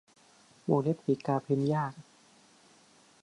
[0.69, 1.93] วงเล็บปีกกาพิมพ์ยาก